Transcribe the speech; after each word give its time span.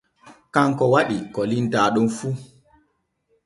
Kanko 0.53 0.83
waɗi 0.93 1.17
ko 1.33 1.39
limtaa 1.49 1.87
ɗo 1.93 2.01
fu. 2.17 2.27